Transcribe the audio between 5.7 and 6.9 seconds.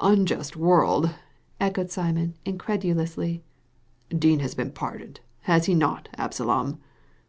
not, Absalom